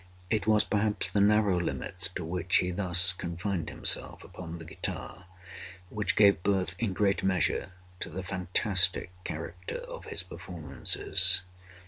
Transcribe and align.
It 0.31 0.47
was, 0.47 0.63
perhaps, 0.63 1.11
the 1.11 1.21
narrow 1.21 1.59
limits 1.59 2.07
to 2.15 2.25
which 2.25 2.55
he 2.55 2.71
thus 2.71 3.13
confined 3.13 3.69
himself 3.69 4.23
upon 4.23 4.57
the 4.57 4.65
guitar, 4.65 5.25
which 5.89 6.15
gave 6.15 6.41
birth, 6.41 6.73
in 6.79 6.93
great 6.93 7.21
measure, 7.23 7.73
to 7.99 8.09
the 8.09 8.23
fantastic 8.23 9.11
character 9.23 9.77
of 9.77 10.05
his 10.05 10.23
performances. 10.23 11.43